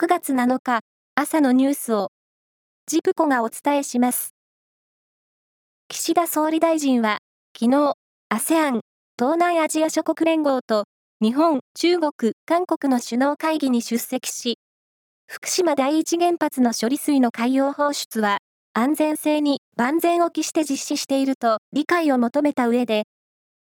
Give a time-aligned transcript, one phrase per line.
[0.00, 0.78] 9月7日
[1.16, 2.12] 朝のニュースを
[2.86, 4.32] ジプコがお伝えします。
[5.88, 7.18] 岸田総理大臣は
[7.52, 7.94] 昨日
[8.30, 8.80] ASEAN
[9.18, 10.84] 東南アジア諸国連合と
[11.20, 12.12] 日本、中国、
[12.46, 14.60] 韓国の首脳会議に出席し、
[15.26, 18.38] 福島第一原発の処理水の海洋放出は
[18.74, 23.02] 安全性に万全を期して実施していると理解を求めた上で、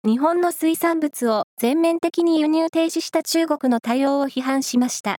[0.04, 5.18] 日本の水産物を全面的に輸入停止した中国の対応を批判しました。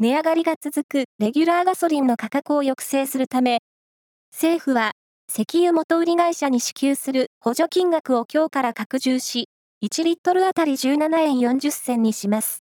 [0.00, 3.58] 値上がりが続くレギュラーガソリンの価格を抑制するため、
[4.32, 4.92] 政府は
[5.28, 9.48] 石油元売り会社に支給する補助金額を今日から拡充し、
[9.84, 12.62] 1リットルあたり17円40銭にします。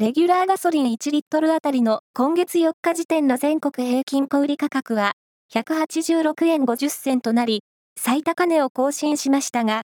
[0.00, 5.12] レギュラーガソリン1リットルあたりの今月4日時点の全国平均小売価格は
[5.54, 7.62] 186円50銭となり、
[7.96, 9.82] 最高値を更新しましたが、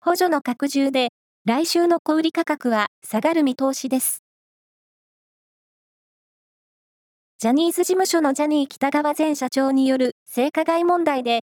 [0.00, 1.08] 補助の拡充で
[1.46, 4.23] 来週の小売価格は下がる見通しです。
[7.44, 11.40] ジャニーズ事務所のジャニー北川前社長による性加害問題で、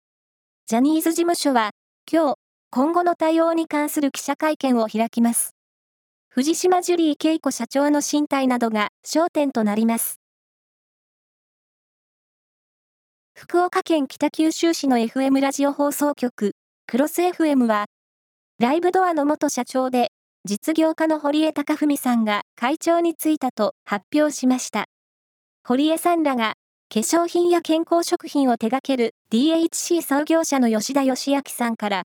[0.68, 1.72] ジャニーズ事務所は
[2.08, 2.36] 今日、
[2.70, 5.56] 今後の対応に関する記者会見を開きます。
[6.30, 10.20] 藤島ジュリー恵子社長の進退などが焦点となります。
[13.34, 16.52] 福岡県北九州市の FM ラジオ放送局、
[16.86, 17.86] クロス FM は、
[18.60, 20.12] ライブドアの元社長で、
[20.46, 24.86] 実業家の堀江貴文さんが会長に就いたと発表しました。
[25.70, 26.54] 堀江さんらが
[26.88, 32.04] 化粧品や健康食品を手掛ける DHC 創業者の吉田義明さんから、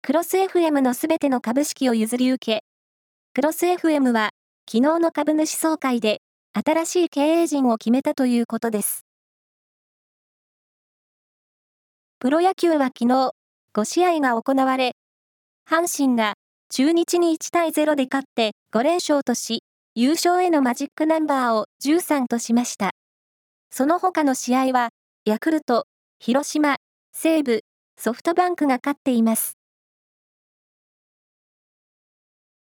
[0.00, 2.64] クロス FM のすべての株式を譲り受け、
[3.34, 4.30] クロス FM は
[4.66, 6.22] 昨日の株主総会で
[6.54, 9.04] 新しい経営陣を決めたということです。
[12.20, 13.32] プロ野球は昨日
[13.74, 14.92] 5試合が行われ、
[15.68, 16.36] 阪神が
[16.70, 19.62] 中日に1対0で勝って5連勝とし、
[20.00, 22.92] 優勝へのマジックナンバーを13としました。
[23.72, 24.90] その他の試合は、
[25.24, 25.88] ヤクルト、
[26.20, 26.76] 広島、
[27.12, 27.62] 西武、
[27.98, 29.58] ソフトバンクが勝っています。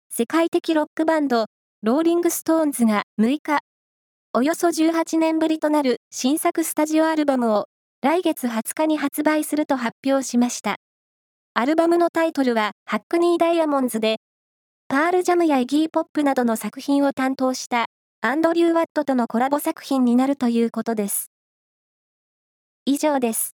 [0.09, 1.47] 世界的ロックバンド、
[1.83, 3.59] ローリングストーンズが6日、
[4.31, 7.65] およそ18年ぶりとなる新作スタジオアルバムを
[8.01, 10.77] 来月20日に発売すると発表しました。
[11.53, 14.21] アルバムのタイトルはハックニーダイヤモンズで、
[14.87, 17.87] パールジャムやイギーポップなどの作品を担当した
[18.21, 21.31] アンドリュー・ワットとのコラボ作品になるということです。
[22.85, 23.54] 以上です。